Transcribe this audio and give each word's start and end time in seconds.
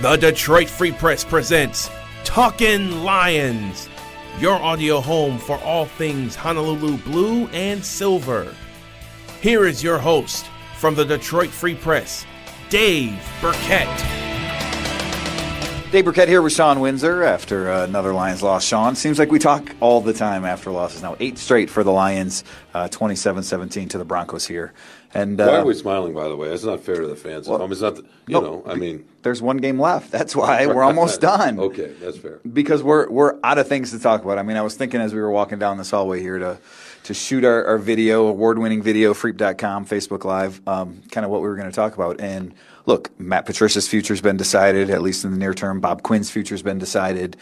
The 0.00 0.14
Detroit 0.14 0.68
Free 0.68 0.92
Press 0.92 1.24
presents 1.24 1.90
Talkin' 2.22 3.02
Lions, 3.02 3.88
your 4.38 4.54
audio 4.54 5.00
home 5.00 5.38
for 5.38 5.58
all 5.64 5.86
things 5.86 6.36
Honolulu 6.36 6.98
blue 6.98 7.48
and 7.48 7.84
silver. 7.84 8.54
Here 9.40 9.66
is 9.66 9.82
your 9.82 9.98
host 9.98 10.46
from 10.76 10.94
the 10.94 11.04
Detroit 11.04 11.50
Free 11.50 11.74
Press, 11.74 12.24
Dave 12.70 13.18
Birkett. 13.40 14.27
Dave 15.90 16.04
Birkett 16.04 16.28
here 16.28 16.42
with 16.42 16.52
Shawn 16.52 16.80
Windsor 16.80 17.22
after 17.22 17.72
uh, 17.72 17.84
another 17.84 18.12
Lions 18.12 18.42
loss. 18.42 18.62
Sean, 18.62 18.94
seems 18.94 19.18
like 19.18 19.30
we 19.30 19.38
talk 19.38 19.74
all 19.80 20.02
the 20.02 20.12
time 20.12 20.44
after 20.44 20.70
losses 20.70 21.00
now. 21.00 21.16
Eight 21.18 21.38
straight 21.38 21.70
for 21.70 21.82
the 21.82 21.90
Lions, 21.90 22.44
uh, 22.74 22.88
27-17 22.88 23.88
to 23.88 23.96
the 23.96 24.04
Broncos 24.04 24.46
here. 24.46 24.74
And 25.14 25.40
uh, 25.40 25.46
Why 25.46 25.56
are 25.56 25.64
we 25.64 25.72
smiling? 25.72 26.12
By 26.12 26.28
the 26.28 26.36
way, 26.36 26.48
it's 26.48 26.62
not 26.62 26.80
fair 26.80 27.00
to 27.00 27.06
the 27.06 27.16
fans. 27.16 27.48
Well. 27.48 27.72
It's 27.72 27.80
not. 27.80 27.96
The, 27.96 28.02
you 28.26 28.34
no, 28.34 28.40
know, 28.42 28.62
I 28.66 28.74
mean, 28.74 29.08
there's 29.22 29.40
one 29.40 29.56
game 29.56 29.80
left. 29.80 30.10
That's 30.10 30.36
why 30.36 30.66
we're 30.66 30.82
almost 30.82 31.20
done. 31.22 31.58
Okay, 31.58 31.94
that's 32.00 32.18
fair. 32.18 32.40
Because 32.52 32.82
we're 32.82 33.08
we're 33.08 33.38
out 33.42 33.56
of 33.56 33.66
things 33.66 33.90
to 33.92 33.98
talk 33.98 34.22
about. 34.22 34.36
I 34.36 34.42
mean, 34.42 34.58
I 34.58 34.62
was 34.62 34.76
thinking 34.76 35.00
as 35.00 35.14
we 35.14 35.20
were 35.20 35.30
walking 35.30 35.58
down 35.58 35.78
this 35.78 35.90
hallway 35.90 36.20
here 36.20 36.38
to 36.38 36.58
to 37.08 37.14
shoot 37.14 37.42
our, 37.42 37.64
our 37.64 37.78
video, 37.78 38.26
award-winning 38.26 38.82
video, 38.82 39.14
Freep.com, 39.14 39.86
Facebook 39.86 40.26
Live, 40.26 40.60
um, 40.68 41.00
kind 41.10 41.24
of 41.24 41.30
what 41.30 41.40
we 41.40 41.48
were 41.48 41.56
going 41.56 41.70
to 41.70 41.74
talk 41.74 41.94
about. 41.94 42.20
And 42.20 42.52
look, 42.84 43.18
Matt 43.18 43.46
Patricia's 43.46 43.88
future's 43.88 44.20
been 44.20 44.36
decided, 44.36 44.90
at 44.90 45.00
least 45.00 45.24
in 45.24 45.30
the 45.30 45.38
near 45.38 45.54
term. 45.54 45.80
Bob 45.80 46.02
Quinn's 46.02 46.30
future's 46.30 46.60
been 46.60 46.78
decided. 46.78 47.38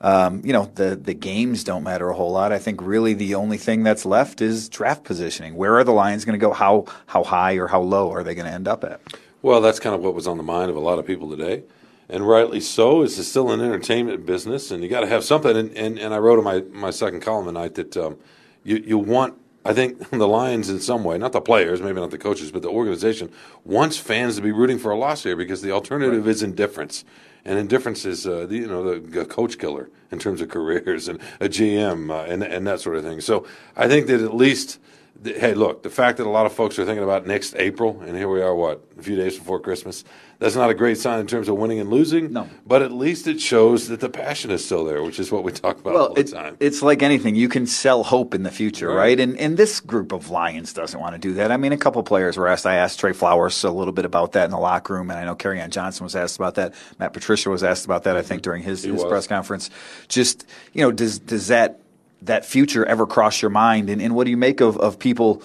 Um, 0.00 0.40
you 0.42 0.54
know, 0.54 0.70
the 0.74 0.96
the 0.96 1.12
games 1.12 1.64
don't 1.64 1.82
matter 1.82 2.08
a 2.08 2.14
whole 2.14 2.32
lot. 2.32 2.50
I 2.50 2.58
think 2.58 2.80
really 2.80 3.12
the 3.12 3.34
only 3.34 3.58
thing 3.58 3.82
that's 3.82 4.06
left 4.06 4.40
is 4.40 4.70
draft 4.70 5.04
positioning. 5.04 5.54
Where 5.54 5.76
are 5.76 5.84
the 5.84 5.92
Lions 5.92 6.24
going 6.24 6.40
to 6.40 6.42
go? 6.42 6.54
How 6.54 6.86
how 7.04 7.22
high 7.22 7.56
or 7.56 7.66
how 7.66 7.82
low 7.82 8.10
are 8.12 8.24
they 8.24 8.34
going 8.34 8.46
to 8.46 8.52
end 8.52 8.68
up 8.68 8.84
at? 8.84 9.02
Well, 9.42 9.60
that's 9.60 9.78
kind 9.78 9.94
of 9.94 10.00
what 10.00 10.14
was 10.14 10.26
on 10.26 10.38
the 10.38 10.42
mind 10.42 10.70
of 10.70 10.76
a 10.76 10.80
lot 10.80 10.98
of 10.98 11.06
people 11.06 11.28
today, 11.28 11.64
and 12.08 12.26
rightly 12.26 12.60
so. 12.60 13.02
It's 13.02 13.22
still 13.26 13.50
an 13.50 13.60
entertainment 13.60 14.24
business, 14.24 14.70
and 14.70 14.82
you 14.82 14.88
got 14.88 15.00
to 15.00 15.08
have 15.08 15.24
something. 15.24 15.54
And, 15.54 15.76
and, 15.76 15.98
and 15.98 16.14
I 16.14 16.16
wrote 16.16 16.38
in 16.38 16.44
my, 16.46 16.60
my 16.72 16.90
second 16.90 17.20
column 17.20 17.44
tonight 17.44 17.74
that 17.74 17.94
um, 17.98 18.16
you 18.64 18.76
you 18.76 18.98
want. 18.98 19.34
I 19.62 19.74
think 19.74 20.10
the 20.10 20.26
Lions, 20.26 20.70
in 20.70 20.80
some 20.80 21.04
way, 21.04 21.18
not 21.18 21.32
the 21.32 21.40
players, 21.40 21.82
maybe 21.82 22.00
not 22.00 22.10
the 22.10 22.18
coaches, 22.18 22.50
but 22.50 22.62
the 22.62 22.70
organization, 22.70 23.30
wants 23.64 23.98
fans 23.98 24.36
to 24.36 24.42
be 24.42 24.52
rooting 24.52 24.78
for 24.78 24.90
a 24.90 24.96
loss 24.96 25.22
here 25.22 25.36
because 25.36 25.60
the 25.60 25.70
alternative 25.70 26.24
right. 26.24 26.30
is 26.30 26.42
indifference. 26.42 27.04
And 27.44 27.58
indifference 27.58 28.04
is, 28.04 28.26
uh, 28.26 28.46
the, 28.46 28.56
you 28.56 28.66
know, 28.66 28.98
the, 28.98 29.24
coach 29.24 29.58
killer 29.58 29.90
in 30.10 30.18
terms 30.18 30.40
of 30.40 30.48
careers 30.56 31.08
and 31.08 31.20
a 31.40 31.48
GM 31.48 32.10
uh, 32.10 32.24
and 32.24 32.42
and 32.42 32.66
that 32.66 32.80
sort 32.80 32.96
of 32.96 33.04
thing. 33.04 33.20
So 33.20 33.46
I 33.76 33.88
think 33.88 34.06
that 34.06 34.20
at 34.20 34.34
least, 34.34 34.78
hey, 35.22 35.54
look, 35.54 35.82
the 35.82 35.90
fact 35.90 36.18
that 36.18 36.26
a 36.26 36.30
lot 36.30 36.46
of 36.46 36.52
folks 36.52 36.78
are 36.78 36.84
thinking 36.84 37.04
about 37.04 37.26
next 37.26 37.54
April, 37.56 38.00
and 38.00 38.16
here 38.16 38.28
we 38.28 38.40
are, 38.40 38.54
what, 38.54 38.84
a 38.98 39.02
few 39.02 39.16
days 39.16 39.38
before 39.38 39.60
Christmas, 39.60 40.04
that's 40.38 40.56
not 40.56 40.70
a 40.70 40.74
great 40.74 40.96
sign 40.96 41.20
in 41.20 41.26
terms 41.26 41.48
of 41.48 41.56
winning 41.56 41.78
and 41.78 41.90
losing. 41.90 42.32
No. 42.32 42.48
But 42.64 42.80
at 42.80 42.92
least 42.92 43.26
it 43.26 43.40
shows 43.40 43.88
that 43.88 44.00
the 44.00 44.08
passion 44.08 44.50
is 44.50 44.64
still 44.64 44.84
there, 44.84 45.02
which 45.02 45.20
is 45.20 45.30
what 45.30 45.44
we 45.44 45.52
talk 45.52 45.78
about 45.78 45.92
well, 45.92 46.06
all 46.06 46.14
the 46.14 46.20
it, 46.20 46.28
time. 46.28 46.56
It's 46.60 46.80
like 46.80 47.02
anything. 47.02 47.34
You 47.34 47.48
can 47.48 47.66
sell 47.66 48.02
hope 48.02 48.34
in 48.34 48.42
the 48.42 48.50
future, 48.50 48.88
right? 48.88 48.96
right? 48.96 49.20
And, 49.20 49.38
and 49.38 49.58
this 49.58 49.80
group 49.80 50.12
of 50.12 50.30
Lions 50.30 50.72
doesn't 50.72 50.98
want 50.98 51.14
to 51.14 51.18
do 51.18 51.34
that. 51.34 51.52
I 51.52 51.58
mean, 51.58 51.72
a 51.72 51.76
couple 51.76 52.02
players 52.02 52.38
were 52.38 52.48
asked. 52.48 52.64
I 52.64 52.76
asked 52.76 53.00
Trey 53.00 53.12
Flowers 53.12 53.62
a 53.64 53.70
little 53.70 53.92
bit 53.92 54.06
about 54.06 54.32
that 54.32 54.46
in 54.46 54.50
the 54.50 54.58
locker 54.58 54.94
room, 54.94 55.10
and 55.10 55.18
I 55.18 55.24
know 55.24 55.36
Kerryon 55.36 55.68
Johnson 55.68 56.04
was 56.04 56.16
asked 56.16 56.36
about 56.36 56.54
that. 56.54 56.74
Matt 56.98 57.12
Patricia 57.12 57.50
was 57.50 57.62
asked 57.62 57.84
about 57.84 58.04
that, 58.04 58.16
I 58.16 58.20
mm-hmm. 58.20 58.28
think, 58.28 58.42
during 58.42 58.62
his, 58.62 58.84
his 58.84 59.04
press 59.04 59.26
conference. 59.26 59.68
Just, 60.08 60.46
you 60.72 60.82
know, 60.82 60.90
does, 60.90 61.18
does 61.18 61.48
that, 61.48 61.82
that 62.22 62.44
future 62.44 62.84
ever 62.84 63.06
cross 63.06 63.42
your 63.42 63.50
mind? 63.50 63.90
And, 63.90 64.00
and 64.02 64.14
what 64.14 64.24
do 64.24 64.30
you 64.30 64.36
make 64.36 64.60
of, 64.60 64.76
of 64.78 64.98
people, 64.98 65.42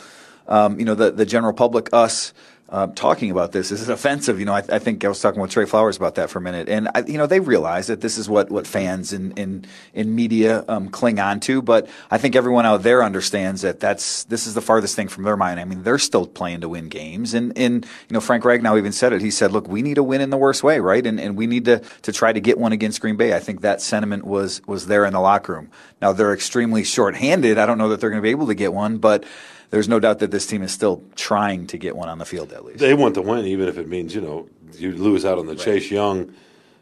um, 0.47 0.79
you 0.79 0.85
know, 0.85 0.95
the, 0.95 1.11
the 1.11 1.25
general 1.25 1.53
public, 1.53 1.89
us, 1.93 2.33
uh, 2.69 2.87
talking 2.87 3.29
about 3.29 3.51
this. 3.51 3.69
This 3.69 3.81
is 3.81 3.89
offensive. 3.89 4.39
You 4.39 4.45
know, 4.45 4.53
I, 4.53 4.63
I, 4.69 4.79
think 4.79 5.05
I 5.05 5.07
was 5.07 5.21
talking 5.21 5.39
with 5.39 5.51
Trey 5.51 5.65
Flowers 5.65 5.97
about 5.97 6.15
that 6.15 6.31
for 6.31 6.39
a 6.39 6.41
minute, 6.41 6.67
and 6.67 6.89
I, 6.95 7.03
you 7.05 7.17
know 7.17 7.27
they 7.27 7.39
realize 7.39 7.87
that 7.87 8.01
this 8.01 8.17
is 8.17 8.27
what, 8.27 8.49
what 8.49 8.65
fans 8.65 9.13
in 9.13 9.33
in, 9.33 9.65
in 9.93 10.15
media 10.15 10.65
um, 10.67 10.89
cling 10.89 11.19
on 11.19 11.39
to. 11.41 11.61
But 11.61 11.87
I 12.09 12.17
think 12.17 12.35
everyone 12.35 12.65
out 12.65 12.81
there 12.81 13.03
understands 13.03 13.61
that 13.61 13.79
that's 13.79 14.23
this 14.25 14.47
is 14.47 14.55
the 14.55 14.61
farthest 14.61 14.95
thing 14.95 15.09
from 15.09 15.25
their 15.25 15.37
mind. 15.37 15.59
I 15.59 15.65
mean, 15.65 15.83
they're 15.83 15.99
still 15.99 16.25
playing 16.25 16.61
to 16.61 16.69
win 16.69 16.89
games, 16.89 17.35
and 17.35 17.55
and 17.55 17.85
you 17.85 18.13
know 18.13 18.19
Frank 18.19 18.43
Ragnow 18.43 18.79
even 18.79 18.91
said 18.91 19.13
it. 19.13 19.21
He 19.21 19.31
said, 19.31 19.51
"Look, 19.51 19.67
we 19.67 19.83
need 19.83 19.99
a 19.99 20.03
win 20.03 20.21
in 20.21 20.31
the 20.31 20.37
worst 20.37 20.63
way, 20.63 20.79
right? 20.79 21.05
And 21.05 21.19
and 21.19 21.37
we 21.37 21.45
need 21.45 21.65
to 21.65 21.83
to 22.01 22.11
try 22.11 22.33
to 22.33 22.39
get 22.39 22.57
one 22.57 22.71
against 22.71 22.99
Green 22.99 23.15
Bay." 23.15 23.35
I 23.35 23.39
think 23.39 23.61
that 23.61 23.79
sentiment 23.79 24.25
was 24.25 24.61
was 24.65 24.87
there 24.87 25.05
in 25.05 25.13
the 25.13 25.19
locker 25.19 25.53
room. 25.53 25.69
Now 26.01 26.13
they're 26.13 26.33
extremely 26.33 26.83
short-handed. 26.83 27.59
I 27.59 27.67
don't 27.67 27.77
know 27.77 27.89
that 27.89 28.01
they're 28.01 28.09
going 28.09 28.21
to 28.21 28.25
be 28.25 28.31
able 28.31 28.47
to 28.47 28.55
get 28.55 28.73
one, 28.73 28.97
but 28.97 29.23
there's 29.69 29.89
no 29.89 29.99
doubt 29.99 30.19
that 30.19 30.31
this 30.31 30.45
team 30.45 30.61
is 30.61 30.71
still 30.71 31.03
trying 31.15 31.67
to 31.67 31.77
get 31.77 31.95
one 31.95 32.09
on 32.09 32.17
the 32.17 32.25
field 32.25 32.53
at 32.53 32.65
least. 32.65 32.79
They 32.79 32.93
want 32.93 33.15
to 33.15 33.21
win, 33.21 33.45
even 33.45 33.67
if 33.67 33.77
it 33.77 33.87
means 33.87 34.15
you 34.15 34.21
know 34.21 34.47
you 34.73 34.93
lose 34.93 35.25
out 35.25 35.37
on 35.37 35.45
the 35.45 35.53
right. 35.53 35.61
Chase 35.61 35.91
Young 35.91 36.33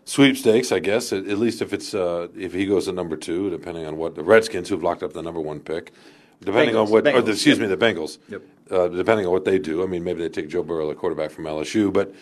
sweepstakes. 0.05 0.71
I 0.71 0.79
guess 0.79 1.13
at, 1.13 1.27
at 1.27 1.37
least 1.37 1.61
if 1.61 1.73
it's 1.73 1.93
uh, 1.93 2.27
if 2.37 2.53
he 2.53 2.65
goes 2.65 2.85
to 2.85 2.91
number 2.91 3.15
two, 3.15 3.49
depending 3.49 3.85
on 3.85 3.97
what 3.97 4.15
the 4.15 4.23
Redskins 4.23 4.69
who've 4.69 4.83
locked 4.83 5.03
up 5.03 5.13
the 5.13 5.21
number 5.21 5.39
one 5.39 5.59
pick. 5.59 5.93
Depending 6.41 6.75
Bengals, 6.75 6.85
on 6.85 6.91
what, 6.91 7.03
Bengals, 7.05 7.25
the, 7.25 7.31
excuse 7.31 7.57
yep. 7.57 7.69
me, 7.69 7.73
the 7.73 7.85
Bengals. 7.85 8.17
Yep. 8.27 8.41
Uh, 8.69 8.87
depending 8.89 9.25
on 9.25 9.31
what 9.31 9.45
they 9.45 9.59
do, 9.59 9.81
I 9.83 9.85
mean, 9.85 10.03
maybe 10.03 10.21
they 10.21 10.29
take 10.29 10.49
Joe 10.49 10.63
Burrow, 10.63 10.89
the 10.89 10.95
quarterback 10.95 11.31
from 11.31 11.45
LSU, 11.45 11.91
but 11.91 12.13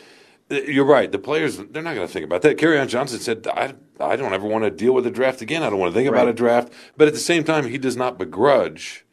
uh, 0.52 0.56
you're 0.56 0.86
right. 0.86 1.12
The 1.12 1.20
players, 1.20 1.58
they're 1.58 1.82
not 1.82 1.96
going 1.96 2.08
to 2.08 2.12
think 2.12 2.26
about 2.26 2.42
that. 2.44 2.58
Kerryon 2.58 2.88
Johnson 2.88 3.20
said, 3.20 3.48
I, 3.48 3.74
I 4.00 4.16
don't 4.16 4.34
ever 4.34 4.48
want 4.48 4.64
to 4.64 4.70
deal 4.70 4.94
with 4.94 5.08
a 5.08 5.12
draft 5.12 5.42
again. 5.42 5.64
I 5.64 5.70
don't 5.70 5.80
want 5.80 5.94
to 5.94 6.00
think 6.00 6.12
right. 6.12 6.22
about 6.22 6.30
a 6.30 6.34
draft. 6.34 6.72
But 6.98 7.08
at 7.08 7.14
the 7.14 7.20
same 7.20 7.44
time, 7.44 7.68
he 7.68 7.78
does 7.78 7.98
not 7.98 8.18
begrudge 8.18 9.06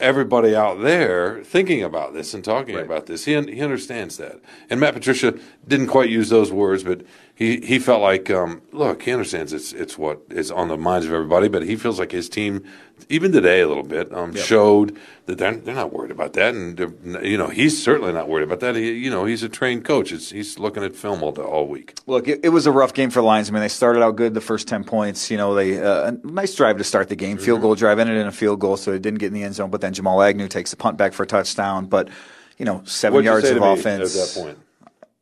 everybody 0.00 0.54
out 0.54 0.80
there 0.80 1.42
thinking 1.44 1.82
about 1.82 2.14
this 2.14 2.34
and 2.34 2.44
talking 2.44 2.76
right. 2.76 2.84
about 2.84 3.06
this. 3.06 3.24
He 3.24 3.32
he 3.32 3.60
understands 3.62 4.16
that. 4.18 4.40
And 4.68 4.80
Matt 4.80 4.94
Patricia 4.94 5.38
didn't 5.66 5.88
quite 5.88 6.10
use 6.10 6.28
those 6.28 6.52
words, 6.52 6.82
but 6.82 7.02
he, 7.36 7.60
he 7.60 7.80
felt 7.80 8.00
like 8.00 8.30
um, 8.30 8.62
look, 8.70 9.02
he 9.02 9.12
understands 9.12 9.52
it's 9.52 9.72
it's 9.72 9.98
what 9.98 10.22
is 10.30 10.52
on 10.52 10.68
the 10.68 10.76
minds 10.76 11.06
of 11.06 11.12
everybody, 11.12 11.48
but 11.48 11.64
he 11.64 11.74
feels 11.74 11.98
like 11.98 12.12
his 12.12 12.28
team, 12.28 12.64
even 13.08 13.32
today 13.32 13.60
a 13.60 13.66
little 13.66 13.82
bit, 13.82 14.12
um, 14.14 14.32
yep. 14.32 14.44
showed 14.44 14.96
that 15.26 15.38
they're 15.38 15.56
they're 15.56 15.74
not 15.74 15.92
worried 15.92 16.12
about 16.12 16.34
that, 16.34 16.54
and 16.54 16.78
you 17.22 17.36
know 17.36 17.48
he's 17.48 17.82
certainly 17.82 18.12
not 18.12 18.28
worried 18.28 18.44
about 18.44 18.60
that. 18.60 18.76
He 18.76 18.92
you 18.92 19.10
know 19.10 19.24
he's 19.24 19.42
a 19.42 19.48
trained 19.48 19.84
coach. 19.84 20.12
It's, 20.12 20.30
he's 20.30 20.60
looking 20.60 20.84
at 20.84 20.94
film 20.94 21.24
all 21.24 21.32
day, 21.32 21.42
all 21.42 21.66
week. 21.66 21.98
Look, 22.06 22.28
it, 22.28 22.40
it, 22.44 22.50
was 22.50 22.68
a 22.68 22.72
rough 22.72 22.94
game 22.94 23.10
for 23.10 23.20
Lions. 23.20 23.48
I 23.48 23.52
mean, 23.52 23.62
they 23.62 23.68
started 23.68 24.00
out 24.00 24.14
good 24.14 24.34
the 24.34 24.40
first 24.40 24.68
ten 24.68 24.84
points. 24.84 25.28
You 25.28 25.36
know, 25.36 25.56
they 25.56 25.82
uh, 25.82 26.12
a 26.12 26.26
nice 26.26 26.54
drive 26.54 26.78
to 26.78 26.84
start 26.84 27.08
the 27.08 27.16
game, 27.16 27.38
field 27.38 27.62
goal 27.62 27.74
drive 27.74 27.98
ended 27.98 28.16
in 28.16 28.28
a 28.28 28.32
field 28.32 28.60
goal, 28.60 28.76
so 28.76 28.92
it 28.92 29.02
didn't 29.02 29.18
get 29.18 29.26
in 29.26 29.34
the 29.34 29.42
end 29.42 29.56
zone. 29.56 29.70
But 29.70 29.80
then 29.80 29.92
Jamal 29.94 30.22
Agnew 30.22 30.48
takes 30.48 30.70
the 30.70 30.76
punt 30.76 30.96
back 30.96 31.12
for 31.12 31.22
a 31.22 31.26
touchdown, 31.26 31.86
but 31.86 32.08
you 32.58 32.64
know, 32.64 32.82
7 32.84 33.14
What'd 33.14 33.24
yards 33.24 33.50
of 33.50 33.62
offense 33.62 34.16
at 34.16 34.34
that 34.34 34.40
point. 34.42 34.58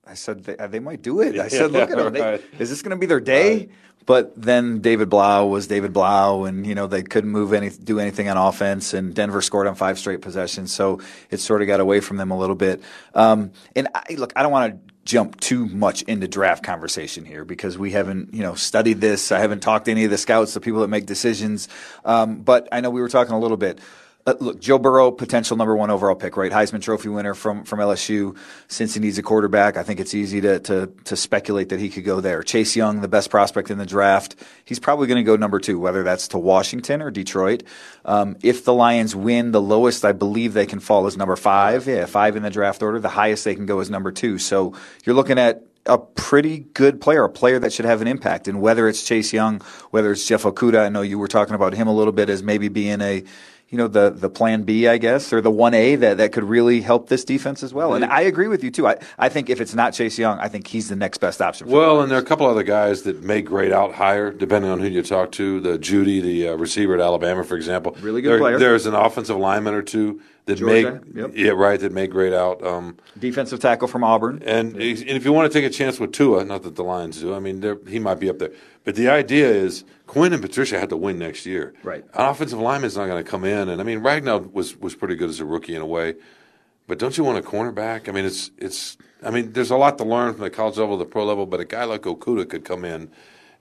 I 0.07 0.15
said 0.15 0.45
they, 0.45 0.57
they 0.67 0.81
might 0.81 1.01
do 1.01 1.21
it. 1.21 1.39
I 1.39 1.49
said, 1.49 1.71
Yeah, 1.73 1.81
look 1.81 1.91
at 1.91 1.97
them. 1.97 2.13
They, 2.13 2.21
right. 2.21 2.45
is 2.59 2.69
this 2.69 2.83
going 2.83 2.91
to 2.91 2.97
be 2.97 3.07
their 3.07 3.21
day? 3.21 3.59
Right. 3.59 3.71
But 4.05 4.33
then 4.41 4.81
David 4.81 5.09
Blough 5.09 5.47
was 5.47 5.69
David 5.69 5.93
Blough, 5.93 6.45
and 6.45 6.67
you 6.67 6.75
know 6.75 6.89
they 6.89 7.03
couldn't 7.03 7.31
move 7.31 7.53
any, 7.53 7.71
do 7.71 8.01
anything 8.01 8.29
on 8.29 8.37
offense, 8.37 8.95
and 8.95 9.15
Denver 9.15 9.41
scored 9.41 9.69
on 9.69 9.77
five 9.77 9.99
straight 9.99 10.21
possessions, 10.21 10.73
so 10.73 11.01
it 11.31 11.39
sort 11.39 11.63
of 11.63 11.69
got 11.69 11.79
away 11.79 12.01
from 12.01 12.17
them 12.17 12.33
a 12.33 12.37
little 12.37 12.57
bit. 12.57 12.83
Um, 13.15 13.53
and 13.77 13.89
I, 13.95 14.15
look, 14.15 14.33
I 14.35 14.43
don't 14.43 14.51
want 14.51 14.75
to 14.75 14.93
jump 15.05 15.39
too 15.41 15.67
much 15.67 16.03
into 16.03 16.29
draft 16.29 16.63
conversation 16.65 17.25
here 17.25 17.45
because 17.45 17.77
we 17.77 17.93
haven't, 17.93 18.33
you 18.35 18.43
know, 18.43 18.55
studied 18.55 19.01
this. 19.01 19.33
I 19.33 19.41
haven't 19.41 19.61
talked 19.61 19.87
to 19.87 19.91
any 19.91 20.05
of 20.05 20.11
the 20.11 20.19
scouts, 20.19 20.55
the 20.55 20.61
people 20.61 20.81
that 20.81 20.89
make 20.89 21.07
decisions. 21.07 21.69
Um, 22.05 22.43
but 22.43 22.69
I 22.71 22.81
know 22.81 22.91
we 22.91 23.01
were 23.01 23.09
talking 23.09 23.35
a 23.35 23.39
little 23.39 23.57
bit. 23.57 23.81
Uh, 24.25 24.35
look, 24.39 24.61
Joe 24.61 24.79
Burrow, 24.79 25.11
potential 25.11 25.57
number 25.57 25.75
one 25.75 25.91
overall 25.91 26.15
pick, 26.15 26.37
right? 26.37 26.53
Heisman 26.53 26.81
Trophy 26.81 27.09
winner 27.09 27.35
from 27.35 27.65
from 27.65 27.81
LSU. 27.81 28.37
Since 28.69 28.95
he 28.95 29.01
needs 29.01 29.19
a 29.19 29.23
quarterback, 29.23 29.77
I 29.77 29.83
think 29.83 29.99
it's 29.99 30.15
easy 30.15 30.41
to 30.43 30.61
to, 30.61 30.87
to 31.05 31.17
speculate 31.17 31.71
that 31.71 31.81
he 31.81 31.89
could 31.89 32.05
go 32.05 32.21
there. 32.21 32.43
Chase 32.45 32.77
Young, 32.77 33.01
the 33.01 33.09
best 33.09 33.31
prospect 33.31 33.71
in 33.71 33.79
the 33.79 33.87
draft, 33.87 34.37
he's 34.65 34.79
probably 34.79 35.09
going 35.09 35.17
to 35.17 35.25
go 35.25 35.35
number 35.35 35.59
two, 35.59 35.79
whether 35.79 36.05
that's 36.05 36.29
to 36.29 36.39
Washington 36.39 37.03
or 37.03 37.11
Detroit. 37.11 37.65
Um, 38.05 38.37
if 38.43 38.65
the 38.65 38.73
Lions 38.73 39.17
win, 39.17 39.51
the 39.51 39.61
lowest 39.61 40.05
I 40.05 40.13
believe 40.13 40.53
they 40.53 40.67
can 40.67 40.79
fall 40.79 41.09
is 41.09 41.17
number 41.17 41.35
five. 41.35 41.89
Yeah, 41.89 42.07
five 42.07 42.37
in 42.37 42.45
the 42.45 42.51
draft 42.51 42.81
order. 42.81 43.01
The 43.01 43.09
highest 43.09 43.45
they 43.45 43.57
can 43.57 43.67
go 43.67 43.81
is 43.81 43.91
number 43.91 44.13
two. 44.13 44.39
So 44.39 44.75
you're 45.05 45.17
looking 45.17 45.39
at 45.39 45.65
a 45.87 45.99
pretty 45.99 46.61
good 46.61 47.01
player, 47.01 47.25
a 47.25 47.29
player 47.29 47.59
that 47.59 47.73
should 47.73 47.87
have 47.87 48.01
an 48.01 48.07
impact. 48.07 48.47
And 48.47 48.61
whether 48.61 48.89
it's 48.89 49.03
Chase 49.05 49.33
Young, 49.33 49.61
whether 49.91 50.13
it's 50.13 50.27
Jeff 50.27 50.45
Okudah, 50.45 50.87
I 50.87 50.89
know 50.91 51.03
you 51.03 51.19
were 51.19 51.27
talking 51.27 51.55
about 51.55 51.75
him 51.75 51.89
a 51.89 51.93
little 51.93 52.13
bit 52.13 52.31
as 52.31 52.41
maybe 52.41 52.69
being 52.69 53.01
a 53.01 53.25
you 53.73 53.79
know 53.79 53.89
the 53.89 54.11
the 54.11 54.29
plan 54.29 54.65
B, 54.65 54.87
I 54.87 54.99
guess, 54.99 55.33
or 55.33 55.41
the 55.41 55.51
one 55.51 55.73
A 55.73 55.97
that, 55.97 56.19
that 56.19 56.31
could 56.33 56.45
really 56.45 56.83
help 56.83 57.09
this 57.09 57.25
defense 57.25 57.63
as 57.63 57.73
well. 57.73 57.95
And 57.95 58.05
I 58.05 58.21
agree 58.21 58.47
with 58.47 58.63
you 58.63 58.71
too. 58.71 58.87
I, 58.87 58.99
I 59.19 59.31
think 59.31 59.49
if 59.49 59.63
it's 59.63 59.75
not 59.75 59.95
Chase 59.95 60.19
Young, 60.19 60.39
I 60.39 60.49
think 60.49 60.67
he's 60.67 60.91
the 60.91 60.95
next 60.95 61.19
best 61.19 61.41
option. 61.41 61.69
well, 61.69 62.03
and 62.03 62.11
there 62.11 62.19
are 62.19 62.23
a 62.23 62.25
couple 62.25 62.47
other 62.47 62.63
guys 62.63 63.03
that 63.05 63.23
may 63.23 63.41
grade 63.41 63.73
out 63.73 63.95
higher 63.95 64.31
depending 64.31 64.71
on 64.71 64.79
who 64.79 64.89
you 64.89 65.03
talk 65.03 65.33
to. 65.33 65.59
The 65.59 65.79
Jeudy, 65.79 66.21
the 66.21 66.49
uh, 66.49 66.57
receiver 66.57 66.95
at 66.95 67.01
Alabama, 67.01 67.45
for 67.45 67.57
example, 67.57 67.97
really 68.03 68.21
good 68.21 68.33
there, 68.33 68.39
player. 68.39 68.59
There's 68.59 68.85
an 68.85 68.95
offensive 68.95 69.39
lineman 69.39 69.73
or 69.73 69.83
two 69.83 70.21
that 70.47 70.57
Georgia, 70.57 71.01
may 71.07 71.21
yep. 71.21 71.31
yeah 71.35 71.51
right 71.51 71.79
that 71.81 71.93
may 71.93 72.07
grade 72.07 72.33
out. 72.33 72.65
Um, 72.65 72.97
Defensive 73.19 73.61
tackle 73.61 73.89
from 73.89 74.05
Auburn. 74.05 74.43
and, 74.45 74.75
and 74.75 74.81
if 74.81 75.25
you 75.25 75.33
want 75.33 75.53
to 75.53 75.59
take 75.59 75.69
a 75.69 75.73
chance 75.73 76.01
with 76.01 76.13
Tua, 76.13 76.45
not 76.45 76.63
that 76.65 76.77
the 76.77 76.85
Lions 76.85 77.21
do, 77.21 77.35
I 77.35 77.39
mean 77.39 77.79
he 77.87 77.99
might 77.99 78.21
be 78.21 78.29
up 78.29 78.39
there. 78.39 78.53
But 78.85 78.97
the 78.97 79.09
idea 79.09 79.49
is 79.49 79.85
Quinn 80.07 80.33
and 80.33 80.43
Patricia 80.43 80.79
had 80.81 80.89
to 80.89 80.97
win 80.97 81.19
next 81.19 81.47
year. 81.47 81.75
Right. 81.85 82.05
An 82.15 82.27
offensive 82.27 82.59
lineman's 82.59 82.97
not 82.97 83.07
going 83.07 83.23
to 83.23 83.31
come 83.31 83.45
in, 83.45 83.69
and 83.69 83.81
I 83.81 83.85
mean 83.85 84.01
Ragnow 84.01 84.53
was 84.53 84.77
was 84.77 84.95
pretty 84.95 85.15
good 85.15 85.31
as 85.31 85.41
a 85.41 85.45
rookie 85.45 85.75
in 85.75 85.83
a 85.83 85.87
way. 85.87 86.15
But 86.87 86.99
don't 86.99 87.17
you 87.17 87.25
want 87.25 87.39
a 87.39 87.43
cornerback? 87.43 88.09
I 88.09 88.13
mean, 88.13 88.25
it's 88.25 88.51
it's. 88.59 88.97
I 89.25 89.31
mean, 89.31 89.53
there's 89.53 89.71
a 89.71 89.77
lot 89.77 89.99
to 89.99 90.05
learn 90.05 90.33
from 90.35 90.43
the 90.43 90.51
college 90.51 90.77
level 90.79 90.99
to 90.99 91.05
the 91.05 91.11
pro 91.11 91.25
level, 91.25 91.47
but 91.47 91.61
a 91.61 91.65
guy 91.65 91.85
like 91.85 92.03
Okudah 92.03 92.49
could 92.49 92.65
come 92.65 92.85
in 92.85 93.09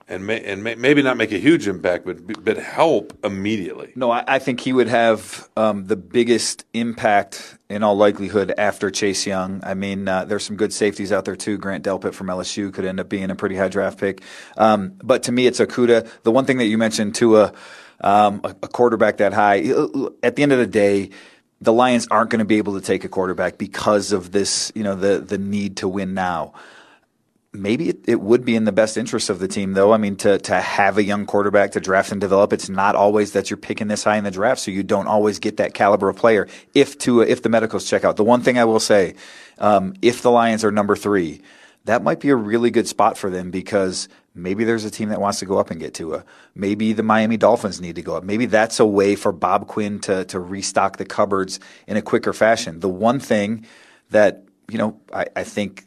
and 0.08 0.26
may, 0.26 0.42
and 0.42 0.62
may, 0.62 0.74
maybe 0.74 1.02
not 1.02 1.16
make 1.16 1.32
a 1.32 1.38
huge 1.38 1.68
impact, 1.68 2.04
but 2.04 2.44
but 2.44 2.56
help 2.56 3.12
immediately. 3.24 3.92
No, 3.94 4.10
I, 4.10 4.24
I 4.26 4.38
think 4.38 4.60
he 4.60 4.72
would 4.72 4.88
have 4.88 5.48
um, 5.56 5.86
the 5.86 5.96
biggest 5.96 6.64
impact 6.72 7.58
in 7.68 7.82
all 7.82 7.96
likelihood 7.96 8.52
after 8.56 8.90
Chase 8.90 9.26
Young. 9.26 9.60
I 9.64 9.74
mean, 9.74 10.08
uh, 10.08 10.24
there's 10.24 10.44
some 10.44 10.56
good 10.56 10.72
safeties 10.72 11.12
out 11.12 11.24
there 11.24 11.36
too. 11.36 11.58
Grant 11.58 11.84
Delpit 11.84 12.14
from 12.14 12.26
LSU 12.28 12.72
could 12.72 12.84
end 12.84 13.00
up 13.00 13.08
being 13.08 13.30
a 13.30 13.36
pretty 13.36 13.56
high 13.56 13.68
draft 13.68 13.98
pick. 13.98 14.22
Um, 14.56 14.94
but 15.02 15.24
to 15.24 15.32
me, 15.32 15.46
it's 15.46 15.60
Okudah. 15.60 16.08
The 16.22 16.30
one 16.30 16.44
thing 16.44 16.58
that 16.58 16.66
you 16.66 16.78
mentioned 16.78 17.14
to 17.16 17.38
a, 17.38 17.52
um, 18.00 18.40
a, 18.44 18.50
a 18.62 18.68
quarterback 18.68 19.18
that 19.18 19.32
high, 19.32 19.58
at 20.22 20.36
the 20.36 20.42
end 20.42 20.52
of 20.52 20.58
the 20.58 20.66
day 20.66 21.10
the 21.62 21.72
Lions 21.72 22.08
aren't 22.10 22.28
going 22.28 22.40
to 22.40 22.44
be 22.44 22.58
able 22.58 22.74
to 22.74 22.80
take 22.80 23.04
a 23.04 23.08
quarterback 23.08 23.56
because 23.56 24.10
of 24.10 24.32
this, 24.32 24.72
you 24.74 24.82
know, 24.82 24.96
the 24.96 25.18
the 25.20 25.38
need 25.38 25.76
to 25.78 25.88
win 25.88 26.12
now. 26.12 26.54
Maybe 27.54 27.90
it, 27.90 28.08
it 28.08 28.20
would 28.22 28.46
be 28.46 28.56
in 28.56 28.64
the 28.64 28.72
best 28.72 28.96
interest 28.96 29.28
of 29.28 29.38
the 29.38 29.46
team, 29.46 29.74
though. 29.74 29.92
I 29.92 29.98
mean, 29.98 30.16
to 30.16 30.38
to 30.38 30.58
have 30.58 30.96
a 30.96 31.02
young 31.02 31.26
quarterback 31.26 31.72
to 31.72 31.80
draft 31.80 32.10
and 32.10 32.18
develop. 32.18 32.50
It's 32.54 32.70
not 32.70 32.94
always 32.94 33.32
that 33.32 33.50
you're 33.50 33.58
picking 33.58 33.88
this 33.88 34.04
high 34.04 34.16
in 34.16 34.24
the 34.24 34.30
draft, 34.30 34.62
so 34.62 34.70
you 34.70 34.82
don't 34.82 35.06
always 35.06 35.38
get 35.38 35.58
that 35.58 35.74
caliber 35.74 36.08
of 36.08 36.16
player. 36.16 36.48
If 36.72 36.96
to 37.00 37.20
if 37.20 37.42
the 37.42 37.50
medicals 37.50 37.88
check 37.88 38.04
out, 38.04 38.16
the 38.16 38.24
one 38.24 38.40
thing 38.40 38.58
I 38.58 38.64
will 38.64 38.80
say, 38.80 39.16
um, 39.58 39.92
if 40.00 40.22
the 40.22 40.30
Lions 40.30 40.64
are 40.64 40.72
number 40.72 40.96
three, 40.96 41.42
that 41.84 42.02
might 42.02 42.20
be 42.20 42.30
a 42.30 42.36
really 42.36 42.70
good 42.70 42.88
spot 42.88 43.18
for 43.18 43.28
them 43.28 43.50
because 43.50 44.08
maybe 44.34 44.64
there's 44.64 44.86
a 44.86 44.90
team 44.90 45.10
that 45.10 45.20
wants 45.20 45.40
to 45.40 45.44
go 45.44 45.58
up 45.58 45.70
and 45.70 45.78
get 45.78 45.92
Tua. 45.92 46.24
Maybe 46.54 46.94
the 46.94 47.02
Miami 47.02 47.36
Dolphins 47.36 47.82
need 47.82 47.96
to 47.96 48.02
go 48.02 48.16
up. 48.16 48.24
Maybe 48.24 48.46
that's 48.46 48.80
a 48.80 48.86
way 48.86 49.14
for 49.14 49.30
Bob 49.30 49.66
Quinn 49.66 49.98
to 50.00 50.24
to 50.24 50.40
restock 50.40 50.96
the 50.96 51.04
cupboards 51.04 51.60
in 51.86 51.98
a 51.98 52.02
quicker 52.02 52.32
fashion. 52.32 52.80
The 52.80 52.88
one 52.88 53.20
thing 53.20 53.66
that 54.08 54.44
you 54.70 54.78
know 54.78 54.98
I, 55.12 55.26
I 55.36 55.44
think 55.44 55.84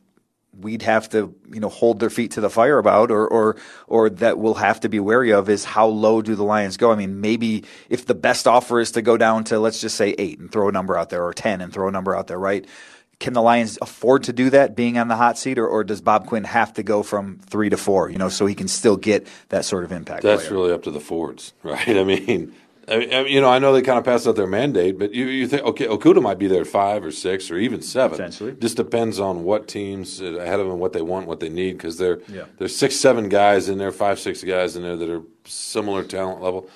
we'd 0.59 0.81
have 0.83 1.09
to 1.09 1.35
you 1.51 1.59
know 1.59 1.69
hold 1.69 1.99
their 1.99 2.09
feet 2.09 2.31
to 2.31 2.41
the 2.41 2.49
fire 2.49 2.77
about 2.77 3.11
or 3.11 3.27
or 3.27 3.57
or 3.87 4.09
that 4.09 4.37
we'll 4.37 4.55
have 4.55 4.79
to 4.81 4.89
be 4.89 4.99
wary 4.99 5.31
of 5.31 5.49
is 5.49 5.63
how 5.63 5.87
low 5.87 6.21
do 6.21 6.35
the 6.35 6.43
Lions 6.43 6.77
go? 6.77 6.91
I 6.91 6.95
mean, 6.95 7.21
maybe 7.21 7.65
if 7.89 8.05
the 8.05 8.15
best 8.15 8.47
offer 8.47 8.79
is 8.79 8.91
to 8.93 9.01
go 9.01 9.17
down 9.17 9.43
to 9.45 9.59
let's 9.59 9.81
just 9.81 9.95
say 9.95 10.15
8 10.17 10.39
and 10.39 10.51
throw 10.51 10.69
a 10.69 10.71
number 10.71 10.97
out 10.97 11.09
there 11.09 11.25
or 11.25 11.33
10 11.33 11.61
and 11.61 11.73
throw 11.73 11.87
a 11.87 11.91
number 11.91 12.15
out 12.15 12.27
there, 12.27 12.39
right? 12.39 12.65
can 13.19 13.33
the 13.33 13.41
Lions 13.41 13.77
afford 13.81 14.23
to 14.23 14.33
do 14.33 14.49
that, 14.49 14.75
being 14.75 14.97
on 14.97 15.07
the 15.07 15.15
hot 15.15 15.37
seat, 15.37 15.57
or, 15.57 15.67
or 15.67 15.83
does 15.83 16.01
Bob 16.01 16.27
Quinn 16.27 16.43
have 16.43 16.73
to 16.73 16.83
go 16.83 17.03
from 17.03 17.39
three 17.39 17.69
to 17.69 17.77
four, 17.77 18.09
you 18.09 18.17
know, 18.17 18.29
so 18.29 18.45
he 18.45 18.55
can 18.55 18.67
still 18.67 18.97
get 18.97 19.27
that 19.49 19.65
sort 19.65 19.83
of 19.83 19.91
impact? 19.91 20.23
That's 20.23 20.47
player? 20.47 20.59
really 20.59 20.73
up 20.73 20.83
to 20.83 20.91
the 20.91 20.99
Fords, 20.99 21.53
right? 21.63 21.87
I 21.87 22.03
mean, 22.03 22.53
I 22.87 22.97
mean, 22.99 23.27
you 23.27 23.41
know, 23.41 23.49
I 23.49 23.57
know 23.59 23.73
they 23.73 23.81
kind 23.81 23.97
of 23.97 24.03
passed 24.05 24.27
out 24.27 24.35
their 24.35 24.45
mandate, 24.45 24.99
but 24.99 25.11
you, 25.13 25.25
you 25.25 25.47
think, 25.47 25.63
okay, 25.63 25.87
Okudah 25.87 26.21
might 26.21 26.37
be 26.37 26.45
there 26.47 26.61
at 26.61 26.67
five 26.67 27.03
or 27.03 27.11
six 27.11 27.49
or 27.49 27.57
even 27.57 27.81
seven. 27.81 28.17
Potentially. 28.17 28.51
Just 28.59 28.77
depends 28.77 29.19
on 29.19 29.43
what 29.43 29.67
teams 29.67 30.21
uh, 30.21 30.25
ahead 30.35 30.59
of 30.59 30.67
them, 30.67 30.77
what 30.79 30.93
they 30.93 31.01
want, 31.01 31.25
what 31.25 31.39
they 31.39 31.49
need, 31.49 31.73
because 31.77 31.97
there, 31.97 32.19
Yeah. 32.27 32.43
there's 32.59 32.75
six, 32.75 32.95
seven 32.95 33.27
guys 33.27 33.69
in 33.69 33.79
there, 33.79 33.91
five, 33.91 34.19
six 34.19 34.43
guys 34.43 34.75
in 34.75 34.83
there 34.83 34.95
that 34.97 35.09
are 35.09 35.23
similar 35.45 36.03
talent 36.03 36.43
level. 36.43 36.69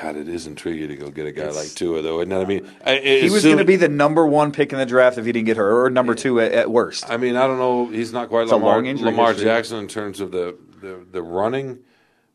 God, 0.00 0.14
it 0.14 0.28
is 0.28 0.46
intriguing 0.46 0.86
to 0.90 0.94
go 0.96 1.10
get 1.10 1.26
a 1.26 1.32
guy 1.32 1.42
It's- 1.48 1.56
like 1.56 1.74
Tua, 1.74 2.00
though. 2.00 2.20
Isn't 2.20 2.28
that, 2.28 2.42
I 2.42 2.44
mean, 2.44 2.70
I, 2.86 2.96
He 2.98 3.28
was 3.28 3.42
going 3.42 3.58
to 3.58 3.64
be 3.64 3.74
the 3.74 3.88
number 3.88 4.24
one 4.24 4.52
pick 4.52 4.72
in 4.72 4.78
the 4.78 4.86
draft 4.86 5.18
if 5.18 5.24
he 5.26 5.32
didn't 5.32 5.46
get 5.46 5.56
hurt, 5.56 5.84
or 5.86 5.90
number 5.90 6.14
two 6.14 6.38
at, 6.40 6.52
at 6.52 6.70
worst. 6.70 7.10
I 7.10 7.16
mean, 7.16 7.34
I 7.34 7.48
don't 7.48 7.58
know. 7.58 7.88
He's 7.88 8.12
not 8.12 8.28
quite 8.28 8.42
It's 8.42 8.52
a 8.52 8.54
Lamar, 8.54 8.76
long 8.76 8.86
injury 8.86 9.06
Lamar. 9.10 9.34
Jackson 9.34 9.78
in 9.80 9.88
terms 9.88 10.20
of 10.20 10.30
the, 10.30 10.56
the, 10.80 11.04
the 11.10 11.22
running. 11.24 11.80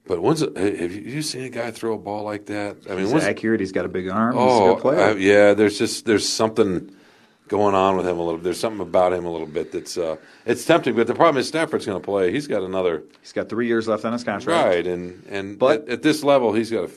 But 0.07 0.21
once 0.21 0.41
have 0.41 0.91
you 0.93 1.21
seen 1.21 1.43
a 1.45 1.49
guy 1.49 1.71
throw 1.71 1.93
a 1.95 1.97
ball 1.97 2.23
like 2.23 2.45
that? 2.47 2.77
I 2.89 2.95
mean, 2.95 3.07
He's 3.07 3.23
accurate. 3.23 3.59
He's 3.59 3.71
got 3.71 3.85
a 3.85 3.89
big 3.89 4.07
arm. 4.07 4.35
He's 4.35 4.41
a 4.41 4.45
oh, 4.45 4.73
good 4.75 4.81
player. 4.81 4.99
uh, 5.01 5.13
yeah. 5.15 5.53
There's 5.53 5.79
just 5.79 6.05
there's 6.05 6.27
something 6.27 6.95
going 7.47 7.73
on 7.73 7.97
with 7.97 8.07
him 8.07 8.17
a 8.17 8.21
little. 8.21 8.37
Bit. 8.37 8.43
There's 8.43 8.59
something 8.59 8.81
about 8.81 9.13
him 9.13 9.25
a 9.25 9.31
little 9.31 9.47
bit 9.47 9.71
that's 9.71 9.97
uh, 9.97 10.17
it's 10.45 10.63
tempting. 10.63 10.95
But 10.95 11.07
the 11.07 11.15
problem 11.15 11.37
is 11.37 11.47
Stafford's 11.47 11.85
going 11.87 11.99
to 11.99 12.05
play. 12.05 12.31
He's 12.31 12.45
got 12.47 12.61
another 12.61 13.03
He's 13.21 13.33
got 13.33 13.49
three 13.49 13.67
years 13.67 13.87
left 13.87 14.05
on 14.05 14.13
his 14.13 14.23
contract. 14.23 14.67
right, 14.67 14.85
and 14.85 15.23
and 15.27 15.57
But- 15.57 15.81
at, 15.83 15.89
at 15.89 16.01
this 16.03 16.23
level, 16.23 16.53
he's 16.53 16.69
got. 16.69 16.85
A, 16.85 16.89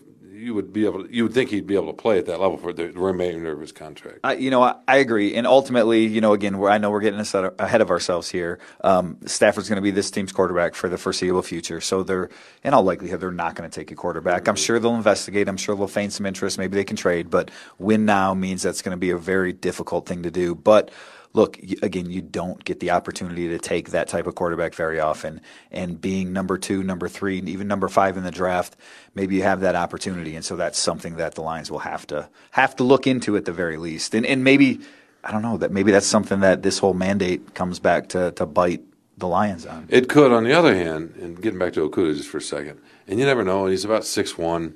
you 0.48 0.54
would 0.54 0.72
be 0.72 0.86
able. 0.86 1.04
To, 1.04 1.14
you 1.14 1.24
would 1.24 1.34
think 1.34 1.50
he'd 1.50 1.66
be 1.66 1.74
able 1.74 1.88
to 1.88 1.92
play 1.92 2.18
at 2.18 2.24
that 2.24 2.40
level 2.40 2.56
for 2.56 2.72
the 2.72 2.90
remainder 2.92 3.52
of 3.52 3.60
his 3.60 3.70
contract. 3.70 4.20
I, 4.24 4.32
you 4.34 4.50
know, 4.50 4.62
I, 4.62 4.76
I 4.88 4.96
agree. 4.96 5.34
And 5.34 5.46
ultimately, 5.46 6.06
you 6.06 6.22
know, 6.22 6.32
again, 6.32 6.54
I 6.64 6.78
know 6.78 6.90
we're 6.90 7.02
getting 7.02 7.20
us 7.20 7.34
ahead 7.34 7.82
of 7.82 7.90
ourselves 7.90 8.30
here. 8.30 8.58
Um, 8.82 9.18
Stafford's 9.26 9.68
going 9.68 9.76
to 9.76 9.82
be 9.82 9.90
this 9.90 10.10
team's 10.10 10.32
quarterback 10.32 10.74
for 10.74 10.88
the 10.88 10.96
foreseeable 10.96 11.42
future. 11.42 11.82
So 11.82 12.02
they're, 12.02 12.30
in 12.64 12.72
all 12.72 12.82
likelihood, 12.82 13.20
they're 13.20 13.30
not 13.30 13.56
going 13.56 13.68
to 13.68 13.80
take 13.80 13.90
a 13.90 13.94
quarterback. 13.94 14.48
I'm 14.48 14.56
sure 14.56 14.78
they'll 14.78 14.94
investigate. 14.94 15.48
I'm 15.48 15.58
sure 15.58 15.76
they'll 15.76 15.86
feign 15.86 16.10
some 16.10 16.24
interest. 16.24 16.56
Maybe 16.56 16.76
they 16.76 16.84
can 16.84 16.96
trade. 16.96 17.28
But 17.28 17.50
win 17.78 18.06
now 18.06 18.32
means 18.32 18.62
that's 18.62 18.80
going 18.80 18.96
to 18.96 18.98
be 18.98 19.10
a 19.10 19.18
very 19.18 19.52
difficult 19.52 20.06
thing 20.06 20.22
to 20.22 20.30
do. 20.30 20.54
But 20.54 20.90
look, 21.38 21.56
again, 21.82 22.10
you 22.10 22.20
don't 22.20 22.62
get 22.64 22.80
the 22.80 22.90
opportunity 22.90 23.48
to 23.48 23.58
take 23.58 23.90
that 23.90 24.08
type 24.08 24.26
of 24.26 24.34
quarterback 24.34 24.74
very 24.74 24.98
often. 24.98 25.40
And 25.70 26.00
being 26.00 26.32
number 26.32 26.58
two, 26.58 26.82
number 26.82 27.08
three, 27.08 27.38
and 27.38 27.48
even 27.48 27.68
number 27.68 27.88
five 27.88 28.16
in 28.16 28.24
the 28.24 28.32
draft, 28.32 28.76
maybe 29.14 29.36
you 29.36 29.44
have 29.44 29.60
that 29.60 29.76
opportunity. 29.76 30.34
And 30.34 30.44
so 30.44 30.56
that's 30.56 30.78
something 30.78 31.16
that 31.16 31.36
the 31.36 31.42
Lions 31.42 31.70
will 31.70 31.78
have 31.78 32.06
to 32.08 32.28
have 32.50 32.74
to 32.76 32.82
look 32.82 33.06
into 33.06 33.36
at 33.36 33.44
the 33.44 33.52
very 33.52 33.76
least. 33.76 34.14
And 34.14 34.26
and 34.26 34.42
maybe 34.42 34.80
I 35.22 35.30
don't 35.30 35.42
know 35.42 35.56
that 35.58 35.70
maybe 35.70 35.92
that's 35.92 36.06
something 36.06 36.40
that 36.40 36.62
this 36.62 36.78
whole 36.78 36.94
mandate 36.94 37.54
comes 37.54 37.78
back 37.78 38.08
to 38.10 38.32
to 38.32 38.44
bite 38.44 38.82
the 39.16 39.28
Lions 39.28 39.64
on. 39.64 39.86
It 39.88 40.08
could, 40.08 40.32
on 40.32 40.44
the 40.44 40.52
other 40.52 40.74
hand, 40.74 41.14
and 41.20 41.40
getting 41.40 41.58
back 41.58 41.72
to 41.74 41.88
Okudah 41.88 42.16
just 42.16 42.28
for 42.28 42.38
a 42.38 42.42
second, 42.42 42.80
and 43.06 43.20
you 43.20 43.26
never 43.26 43.44
know. 43.44 43.66
He's 43.66 43.84
about 43.84 44.04
six 44.04 44.36
one, 44.36 44.74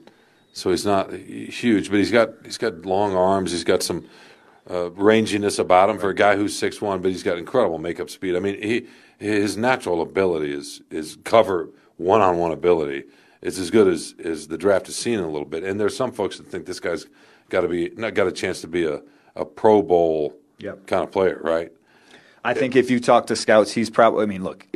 so 0.52 0.70
he's 0.70 0.86
not 0.86 1.12
uh, 1.12 1.16
huge, 1.16 1.90
but 1.90 1.98
he's 1.98 2.12
got 2.12 2.30
he's 2.44 2.58
got 2.58 2.86
long 2.86 3.16
arms. 3.16 3.50
He's 3.50 3.64
got 3.64 3.82
some 3.82 4.08
uh, 4.68 4.90
ranginess 4.90 5.58
about 5.58 5.90
him 5.90 5.98
for 5.98 6.10
a 6.10 6.14
guy 6.14 6.36
who's 6.36 6.56
six 6.56 6.80
one, 6.80 7.00
but 7.02 7.10
he's 7.10 7.22
got 7.22 7.38
incredible 7.38 7.78
makeup 7.78 8.10
speed. 8.10 8.36
I 8.36 8.40
mean, 8.40 8.60
he 8.62 8.86
his 9.18 9.56
natural 9.56 10.02
ability 10.02 10.52
is 10.52 10.82
is 10.90 11.18
cover 11.24 11.68
one 11.96 12.20
on 12.20 12.38
one 12.38 12.52
ability. 12.52 13.04
It's 13.40 13.58
as 13.58 13.70
good 13.70 13.88
as 13.88 14.14
as 14.24 14.48
the 14.48 14.58
draft 14.58 14.86
has 14.86 14.96
seen 14.96 15.18
in 15.18 15.24
a 15.24 15.30
little 15.30 15.46
bit. 15.48 15.64
And 15.64 15.80
there's 15.80 15.96
some 15.96 16.12
folks 16.12 16.38
that 16.38 16.46
think 16.46 16.66
this 16.66 16.80
guy's 16.80 17.06
got 17.48 17.62
to 17.62 17.68
be 17.68 17.90
not 17.96 18.14
got 18.14 18.26
a 18.26 18.32
chance 18.32 18.60
to 18.62 18.68
be 18.68 18.84
a 18.84 19.02
a 19.34 19.44
Pro 19.44 19.82
Bowl 19.82 20.34
Yep. 20.58 20.86
kind 20.86 21.02
of 21.02 21.10
player, 21.10 21.40
right? 21.42 21.72
I 22.44 22.54
think 22.54 22.76
if 22.76 22.90
you 22.90 23.00
talk 23.00 23.26
to 23.28 23.36
scouts, 23.36 23.72
he's 23.72 23.90
probably. 23.90 24.22
I 24.22 24.26
mean, 24.26 24.44
look, 24.44 24.66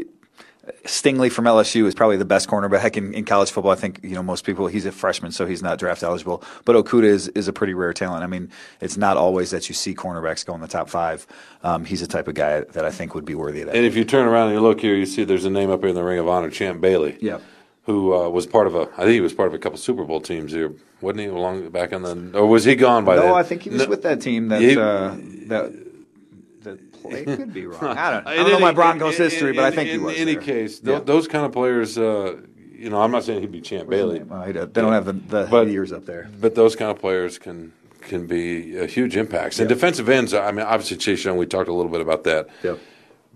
Stingley 0.85 1.31
from 1.31 1.45
LSU 1.45 1.87
is 1.87 1.95
probably 1.95 2.17
the 2.17 2.25
best 2.25 2.49
corner, 2.49 2.69
cornerback 2.69 2.97
in, 2.97 3.15
in 3.15 3.25
college 3.25 3.51
football. 3.51 3.73
I 3.73 3.77
think 3.77 4.01
you 4.03 4.15
know 4.15 4.23
most 4.23 4.45
people. 4.45 4.67
He's 4.67 4.87
a 4.87 4.93
freshman, 4.93 5.33
so 5.33 5.47
he's 5.47 5.63
not 5.63 5.79
draft 5.79 6.03
eligible. 6.03 6.43
But 6.65 6.77
Okudah 6.77 7.05
is, 7.05 7.29
is 7.29 7.49
a 7.49 7.53
pretty 7.53 7.75
rare 7.75 7.93
talent. 7.93 8.25
I 8.25 8.27
mean, 8.27 8.51
it's 8.81 8.97
not 8.97 9.17
always 9.17 9.51
that 9.51 9.69
you 9.69 9.75
see 9.75 9.95
cornerbacks 9.95 10.45
go 10.45 10.55
in 10.55 10.61
the 10.61 10.69
top 10.69 10.89
five. 10.89 11.27
Um, 11.63 11.85
he's 11.85 12.03
a 12.03 12.07
type 12.07 12.29
of 12.29 12.35
guy 12.35 12.61
that 12.61 12.85
I 12.85 12.91
think 12.91 13.15
would 13.15 13.25
be 13.25 13.35
worthy 13.35 13.61
of 13.61 13.67
that. 13.69 13.77
And 13.77 13.85
if 13.85 13.97
you 13.97 14.05
turn 14.05 14.27
around 14.27 14.49
and 14.49 14.55
you 14.55 14.61
look 14.61 14.81
here, 14.81 14.95
you 14.95 15.07
see 15.07 15.25
there's 15.25 15.45
a 15.45 15.51
name 15.51 15.71
up 15.71 15.81
here 15.81 15.89
in 15.89 15.95
the 15.95 16.05
Ring 16.05 16.19
of 16.19 16.29
Honor, 16.29 16.51
Champ 16.51 16.81
Bailey. 16.81 17.17
Yep. 17.21 17.43
Who 17.85 18.15
uh, 18.15 18.29
was 18.29 18.47
part 18.47 18.67
of 18.67 18.75
a? 18.75 18.89
I 18.97 19.03
think 19.03 19.11
he 19.11 19.21
was 19.21 19.33
part 19.33 19.47
of 19.47 19.55
a 19.55 19.59
couple 19.59 19.79
Super 19.79 20.05
Bowl 20.05 20.21
teams 20.21 20.51
here, 20.51 20.73
wasn't 21.01 21.21
he? 21.21 21.27
Along 21.27 21.69
back 21.71 21.93
on 21.93 22.03
the, 22.03 22.37
or 22.37 22.47
was 22.47 22.65
he 22.65 22.75
gone 22.75 23.05
by 23.05 23.15
then? 23.15 23.27
no, 23.27 23.35
I 23.35 23.45
think 23.45 23.63
he 23.63 23.71
was 23.71 23.83
No. 23.83 23.89
with 23.89 24.03
that 24.03 24.21
team 24.21 24.49
that 24.49 24.61
He- 24.61 24.77
uh, 24.77 25.15
that 25.47 25.86
the 27.11 27.25
play 27.25 27.37
could 27.37 27.53
be 27.55 27.67
wrong. 27.67 27.83
I 27.97 28.11
don't, 28.11 28.27
I 28.27 28.35
don't 28.37 28.49
know 28.49 28.53
any- 28.55 28.61
my 28.61 28.73
Broncos 28.73 29.17
in- 29.17 29.23
history, 29.25 29.51
in- 29.51 29.57
but 29.57 29.65
I 29.65 29.71
think 29.71 29.89
in 29.91 29.99
he 30.01 30.05
was. 30.05 30.15
In 30.17 30.21
any 30.23 30.35
there. 30.35 30.43
case, 30.43 30.79
tho- 30.81 30.93
Yeah. 30.95 31.01
those 31.01 31.27
kind 31.29 31.45
of 31.47 31.53
players. 31.53 31.97
Uh, 31.99 32.37
you 32.73 32.91
know, 32.91 33.01
I'm 33.01 33.11
not 33.11 33.25
saying 33.25 33.41
he'd 33.41 33.51
be 33.53 33.61
Champ 33.63 33.89
Bailey, 33.89 34.21
Well, 34.23 34.39
I 34.41 34.53
don't- 34.53 34.73
they 34.75 34.81
don't 34.83 34.93
have 34.93 35.07
the, 35.07 35.13
the 35.15 35.49
But- 35.51 35.69
years 35.69 35.93
up 35.93 36.05
there. 36.07 36.29
but 36.41 36.55
those 36.55 36.77
kind 36.77 36.91
of 36.91 36.99
players 36.99 37.39
can 37.39 37.73
can 38.03 38.27
be 38.27 38.79
uh, 38.79 38.87
huge 38.87 39.17
impacts. 39.17 39.59
And 39.59 39.69
Yeah. 39.69 39.75
defensive 39.75 40.09
ends. 40.09 40.33
I 40.33 40.53
mean, 40.53 40.65
obviously 40.65 40.97
Chase 40.97 41.25
Young. 41.25 41.37
We 41.39 41.47
talked 41.47 41.69
a 41.69 41.73
little 41.73 41.91
bit 41.91 42.01
about 42.01 42.23
that. 42.25 42.49
Yep. 42.63 42.79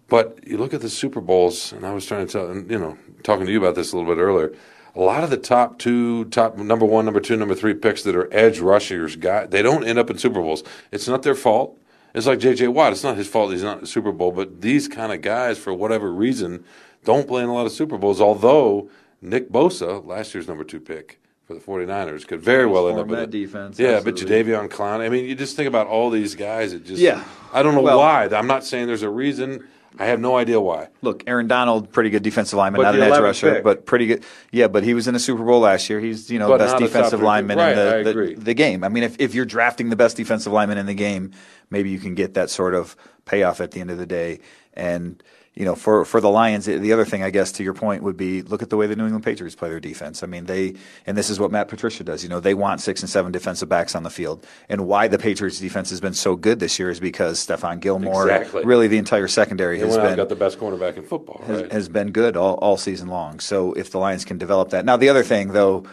But 0.08 0.38
you 0.46 0.58
look 0.58 0.72
at 0.74 0.80
the 0.80 0.88
Super 0.88 1.20
Bowls, 1.20 1.72
and 1.72 1.84
I 1.84 1.92
was 1.92 2.06
trying 2.06 2.26
to 2.26 2.32
tell, 2.32 2.54
you 2.54 2.78
know, 2.78 2.96
talking 3.24 3.46
to 3.46 3.52
you 3.52 3.58
about 3.58 3.74
this 3.74 3.92
a 3.92 3.96
little 3.96 4.12
bit 4.14 4.20
earlier. 4.20 4.52
A 4.94 5.00
lot 5.00 5.24
of 5.24 5.30
the 5.30 5.36
top 5.36 5.78
two, 5.78 6.24
top 6.26 6.56
number 6.56 6.84
one, 6.84 7.04
number 7.04 7.20
two, 7.20 7.36
number 7.36 7.54
three 7.54 7.74
picks 7.74 8.02
that 8.04 8.14
are 8.14 8.28
edge 8.32 8.58
rushers, 8.60 9.16
guy, 9.16 9.46
they 9.46 9.62
don't 9.62 9.82
end 9.84 9.98
up 9.98 10.08
in 10.10 10.18
Super 10.18 10.40
Bowls. 10.40 10.62
It's 10.92 11.08
not 11.08 11.22
their 11.22 11.34
fault. 11.36 11.76
It's 12.14 12.26
like 12.26 12.38
J.J. 12.40 12.68
Watt. 12.68 12.92
It's 12.92 13.04
not 13.04 13.16
his 13.16 13.28
fault 13.28 13.52
he's 13.52 13.62
not 13.62 13.76
in 13.76 13.80
the 13.82 13.86
Super 13.86 14.12
Bowl, 14.12 14.32
but 14.32 14.60
these 14.60 14.88
kind 14.88 15.12
of 15.12 15.20
guys, 15.22 15.58
for 15.58 15.72
whatever 15.72 16.10
reason, 16.12 16.64
don't 17.04 17.26
play 17.28 17.42
in 17.42 17.48
a 17.48 17.54
lot 17.54 17.66
of 17.66 17.72
Super 17.72 17.96
Bowls. 17.98 18.20
Although 18.20 18.88
Nick 19.22 19.50
Bosa, 19.50 20.04
last 20.04 20.34
year's 20.34 20.48
number 20.48 20.64
two 20.64 20.80
pick 20.80 21.20
for 21.44 21.54
the 21.54 21.60
49ers, 21.60 22.26
could 22.26 22.40
very 22.40 22.66
well 22.66 22.88
end 22.88 22.98
up 22.98 23.06
in 23.08 23.12
that 23.14 23.30
defense, 23.30 23.78
Yeah, 23.78 23.90
absolutely. 23.96 24.22
but 24.24 24.30
Jadeveon 24.46 24.68
Clowney. 24.68 25.04
I 25.04 25.08
mean, 25.08 25.24
you 25.24 25.34
just 25.34 25.56
think 25.56 25.68
about 25.68 25.86
all 25.86 26.10
these 26.10 26.34
guys. 26.34 26.72
It 26.72 26.84
just 26.84 27.00
Yeah. 27.00 27.22
I 27.52 27.62
don't 27.62 27.74
know 27.74 27.82
Well- 27.82 27.98
why. 27.98 28.24
I'm 28.26 28.46
not 28.46 28.64
saying 28.64 28.86
there's 28.86 29.02
a 29.02 29.10
reason. 29.10 29.64
I 29.98 30.06
have 30.06 30.20
no 30.20 30.36
idea 30.36 30.60
why. 30.60 30.88
Look, 31.02 31.24
Aaron 31.26 31.48
Donald, 31.48 31.92
pretty 31.92 32.10
good 32.10 32.22
defensive 32.22 32.56
lineman, 32.56 32.80
But 32.80 32.92
not 32.92 32.94
an 32.94 33.02
edge 33.02 33.20
rusher, 33.20 33.54
pick. 33.54 33.64
but 33.64 33.86
pretty 33.86 34.06
good. 34.06 34.24
Yeah, 34.52 34.68
but 34.68 34.84
he 34.84 34.94
was 34.94 35.08
in 35.08 35.14
a 35.14 35.18
Super 35.18 35.44
Bowl 35.44 35.60
last 35.60 35.90
year. 35.90 36.00
He's 36.00 36.30
you 36.30 36.38
know 36.38 36.48
But 36.48 36.58
best 36.58 36.74
not 36.74 36.82
a 36.82 36.86
top 36.86 36.92
defensive 36.92 37.22
lineman 37.22 37.58
right, 37.58 37.76
in 37.76 38.04
the, 38.04 38.12
the 38.12 38.34
the 38.36 38.54
game. 38.54 38.84
I 38.84 38.88
mean, 38.88 39.02
if 39.02 39.18
if 39.18 39.34
you're 39.34 39.44
drafting 39.44 39.90
the 39.90 39.96
best 39.96 40.16
defensive 40.16 40.52
lineman 40.52 40.78
in 40.78 40.86
the 40.86 40.94
game, 40.94 41.32
maybe 41.70 41.90
you 41.90 41.98
can 41.98 42.14
get 42.14 42.34
that 42.34 42.50
sort 42.50 42.74
of 42.74 42.96
payoff 43.24 43.60
at 43.60 43.72
the 43.72 43.80
end 43.80 43.90
of 43.90 43.98
the 43.98 44.06
day. 44.06 44.40
And 44.74 45.22
you 45.54 45.64
know, 45.64 45.74
for, 45.74 46.04
for 46.04 46.20
the 46.20 46.30
Lions, 46.30 46.66
the 46.66 46.92
other 46.92 47.04
thing, 47.04 47.24
I 47.24 47.30
guess, 47.30 47.50
to 47.52 47.64
your 47.64 47.74
point 47.74 48.04
would 48.04 48.16
be 48.16 48.40
look 48.42 48.62
at 48.62 48.70
the 48.70 48.76
way 48.76 48.86
the 48.86 48.94
New 48.94 49.04
England 49.04 49.24
Patriots 49.24 49.56
play 49.56 49.68
their 49.68 49.80
defense. 49.80 50.22
I 50.22 50.26
mean, 50.26 50.46
they, 50.46 50.74
and 51.06 51.18
this 51.18 51.28
is 51.28 51.40
what 51.40 51.50
Matt 51.50 51.66
Patricia 51.68 52.04
does, 52.04 52.22
you 52.22 52.28
know, 52.28 52.38
they 52.38 52.54
want 52.54 52.80
six 52.80 53.00
and 53.02 53.10
seven 53.10 53.32
defensive 53.32 53.68
backs 53.68 53.96
on 53.96 54.04
the 54.04 54.10
field. 54.10 54.46
And 54.68 54.86
why 54.86 55.08
the 55.08 55.18
Patriots 55.18 55.58
defense 55.58 55.90
has 55.90 56.00
been 56.00 56.14
so 56.14 56.36
good 56.36 56.60
this 56.60 56.78
year 56.78 56.88
is 56.88 57.00
because 57.00 57.44
Stephon 57.44 57.80
Gilmore, 57.80 58.30
Exactly. 58.30 58.64
really 58.64 58.86
the 58.86 58.98
entire 58.98 59.26
secondary 59.28 59.78
They 59.78 59.86
has 59.86 59.96
been 59.96 60.16
got 60.16 60.28
the 60.28 60.36
best 60.36 60.58
cornerback 60.58 60.96
in 60.96 61.02
football, 61.02 61.42
has, 61.46 61.62
right? 61.62 61.72
has 61.72 61.88
been 61.88 62.12
good 62.12 62.36
all, 62.36 62.54
all 62.54 62.76
season 62.76 63.08
long. 63.08 63.40
So 63.40 63.72
if 63.72 63.90
the 63.90 63.98
Lions 63.98 64.24
can 64.24 64.38
develop 64.38 64.70
that. 64.70 64.84
Now, 64.84 64.96
the 64.96 65.08
other 65.08 65.24
thing, 65.24 65.48
though, 65.48 65.84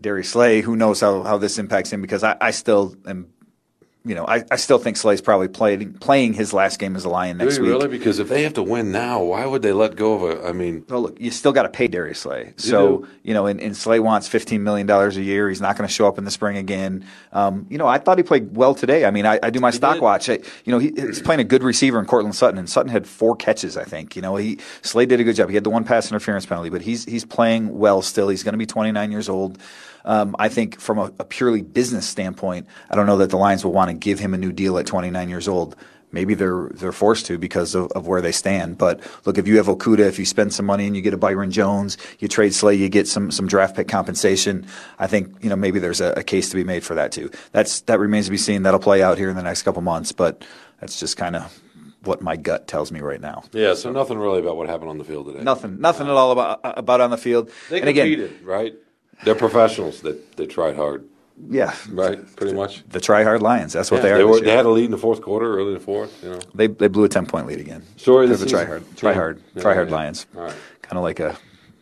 Darius 0.00 0.30
Slay, 0.30 0.60
who 0.60 0.74
knows 0.74 1.00
how, 1.00 1.22
how 1.22 1.38
this 1.38 1.56
impacts 1.58 1.92
him 1.92 2.02
because 2.02 2.24
I, 2.24 2.36
I 2.40 2.50
still 2.50 2.96
am, 3.06 3.32
you 4.04 4.16
know, 4.16 4.24
I, 4.26 4.42
I 4.50 4.56
still 4.56 4.78
think 4.78 4.96
Slay's 4.96 5.20
probably 5.20 5.46
playing 5.46 5.94
playing 5.94 6.32
his 6.32 6.52
last 6.52 6.80
game 6.80 6.96
as 6.96 7.04
a 7.04 7.08
Lion 7.08 7.36
next 7.36 7.56
you 7.56 7.62
week. 7.62 7.70
really? 7.70 7.88
Because 7.88 8.18
if 8.18 8.28
they 8.28 8.42
have 8.42 8.54
to 8.54 8.62
win 8.62 8.90
now, 8.90 9.22
why 9.22 9.46
would 9.46 9.62
they 9.62 9.72
let 9.72 9.94
go 9.94 10.14
of 10.14 10.22
a? 10.24 10.48
I 10.48 10.52
mean, 10.52 10.84
Well, 10.88 11.02
look, 11.02 11.20
you 11.20 11.30
still 11.30 11.52
got 11.52 11.62
to 11.62 11.68
pay 11.68 11.86
Darius 11.86 12.18
Slay. 12.20 12.52
So, 12.56 12.98
do. 12.98 13.08
you 13.22 13.32
know, 13.32 13.46
and, 13.46 13.60
and 13.60 13.76
Slay 13.76 14.00
wants 14.00 14.28
$15 14.28 14.60
million 14.60 14.90
a 14.90 15.10
year. 15.10 15.48
He's 15.48 15.60
not 15.60 15.76
going 15.76 15.86
to 15.86 15.92
show 15.92 16.08
up 16.08 16.18
in 16.18 16.24
the 16.24 16.32
spring 16.32 16.56
again. 16.56 17.06
Um, 17.32 17.66
you 17.70 17.78
know, 17.78 17.86
I 17.86 17.98
thought 17.98 18.18
he 18.18 18.24
played 18.24 18.56
well 18.56 18.74
today. 18.74 19.04
I 19.04 19.12
mean, 19.12 19.24
I, 19.24 19.38
I 19.40 19.50
do 19.50 19.60
my 19.60 19.70
stock 19.70 19.94
did. 19.94 20.02
watch. 20.02 20.28
I, 20.28 20.40
you 20.64 20.72
know, 20.72 20.78
he, 20.78 20.92
he's 20.96 21.22
playing 21.22 21.40
a 21.40 21.44
good 21.44 21.62
receiver 21.62 22.00
in 22.00 22.06
Courtland 22.06 22.34
Sutton, 22.34 22.58
and 22.58 22.68
Sutton 22.68 22.90
had 22.90 23.06
four 23.06 23.36
catches, 23.36 23.76
I 23.76 23.84
think. 23.84 24.16
You 24.16 24.22
know, 24.22 24.34
he 24.34 24.58
Slay 24.82 25.06
did 25.06 25.20
a 25.20 25.24
good 25.24 25.36
job. 25.36 25.48
He 25.48 25.54
had 25.54 25.64
the 25.64 25.70
one 25.70 25.84
pass 25.84 26.10
interference 26.10 26.44
penalty, 26.44 26.70
but 26.70 26.82
he's, 26.82 27.04
he's 27.04 27.24
playing 27.24 27.78
well 27.78 28.02
still. 28.02 28.28
He's 28.28 28.42
going 28.42 28.54
to 28.54 28.58
be 28.58 28.66
29 28.66 29.12
years 29.12 29.28
old. 29.28 29.58
Um, 30.04 30.34
I 30.38 30.48
think 30.48 30.80
from 30.80 30.98
a, 30.98 31.12
a 31.18 31.24
purely 31.24 31.62
business 31.62 32.06
standpoint, 32.08 32.66
I 32.90 32.94
don't 32.96 33.06
know 33.06 33.18
that 33.18 33.30
the 33.30 33.36
Lions 33.36 33.64
will 33.64 33.72
want 33.72 33.90
to 33.90 33.94
give 33.94 34.18
him 34.18 34.34
a 34.34 34.38
new 34.38 34.52
deal 34.52 34.78
at 34.78 34.86
29 34.86 35.28
years 35.28 35.48
old. 35.48 35.76
Maybe 36.14 36.34
they're 36.34 36.68
they're 36.74 36.92
forced 36.92 37.24
to 37.26 37.38
because 37.38 37.74
of, 37.74 37.90
of 37.92 38.06
where 38.06 38.20
they 38.20 38.32
stand. 38.32 38.76
But 38.76 39.00
look, 39.24 39.38
if 39.38 39.48
you 39.48 39.56
have 39.56 39.66
Okudah, 39.66 40.00
if 40.00 40.18
you 40.18 40.26
spend 40.26 40.52
some 40.52 40.66
money 40.66 40.86
and 40.86 40.94
you 40.94 41.00
get 41.00 41.14
a 41.14 41.16
Byron 41.16 41.50
Jones, 41.50 41.96
you 42.18 42.28
trade 42.28 42.52
Slay, 42.52 42.74
you 42.74 42.90
get 42.90 43.08
some 43.08 43.30
some 43.30 43.46
draft 43.46 43.74
pick 43.76 43.88
compensation. 43.88 44.66
I 44.98 45.06
think 45.06 45.34
you 45.42 45.48
know 45.48 45.56
maybe 45.56 45.78
there's 45.78 46.02
a, 46.02 46.12
a 46.12 46.22
case 46.22 46.50
to 46.50 46.56
be 46.56 46.64
made 46.64 46.84
for 46.84 46.94
that 46.96 47.12
too. 47.12 47.30
That's 47.52 47.80
that 47.82 47.98
remains 47.98 48.26
to 48.26 48.30
be 48.30 48.36
seen. 48.36 48.62
That'll 48.64 48.78
play 48.78 49.02
out 49.02 49.16
here 49.16 49.30
in 49.30 49.36
the 49.36 49.42
next 49.42 49.62
couple 49.62 49.80
months. 49.80 50.12
But 50.12 50.44
that's 50.80 51.00
just 51.00 51.16
kind 51.16 51.34
of 51.34 51.58
what 52.04 52.20
my 52.20 52.36
gut 52.36 52.66
tells 52.68 52.92
me 52.92 53.00
right 53.00 53.20
now. 53.20 53.44
yeah. 53.52 53.72
So 53.72 53.90
nothing 53.90 54.18
really 54.18 54.40
about 54.40 54.56
what 54.58 54.68
happened 54.68 54.90
on 54.90 54.98
the 54.98 55.04
field 55.04 55.26
today. 55.26 55.42
Nothing, 55.42 55.80
nothing 55.80 56.08
at 56.08 56.12
all 56.12 56.32
about 56.32 56.60
about 56.62 57.00
on 57.00 57.10
the 57.10 57.16
field. 57.16 57.50
They 57.70 57.80
and 57.80 57.88
again, 57.88 58.38
right? 58.42 58.74
They're 59.24 59.34
professionals. 59.34 60.00
That 60.02 60.36
they 60.36 60.46
tried 60.46 60.76
hard, 60.76 61.04
yeah, 61.50 61.74
right? 61.90 62.18
Pretty 62.36 62.54
much. 62.54 62.84
the 62.88 63.00
try 63.00 63.22
hard 63.24 63.42
Lions. 63.42 63.72
That's 63.72 63.90
what 63.90 63.98
Yeah, 63.98 64.02
they 64.02 64.10
are. 64.12 64.18
they, 64.18 64.24
this 64.24 64.40
were, 64.40 64.44
they 64.46 64.56
had 64.56 64.66
a 64.66 64.70
lead 64.70 64.86
in 64.86 64.90
the 64.90 64.98
fourth 64.98 65.22
quarter, 65.22 65.56
early 65.58 65.68
in 65.68 65.74
the 65.74 65.80
fourth. 65.80 66.22
You 66.22 66.30
know, 66.30 66.40
They 66.54 66.66
they 66.66 66.88
blew 66.88 67.04
a 67.04 67.08
ten 67.08 67.26
point 67.26 67.46
lead 67.46 67.60
again. 67.60 67.82
Of 67.96 68.04
They're 68.04 68.26
the 68.36 68.46
try 68.46 68.64
hard, 68.64 68.84
try 68.96 69.12
hard, 69.12 69.42
Yeah, 69.54 69.62
try 69.62 69.74
hard 69.74 69.88
yeah. 69.90 69.94
Lions. 69.96 70.26
All 70.36 70.42
right. 70.42 70.54
Kind 70.82 70.98
of 70.98 71.02
like 71.04 71.20
a 71.20 71.36